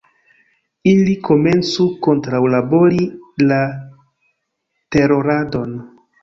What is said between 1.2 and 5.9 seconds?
komencu kontraŭlabori la teroradon.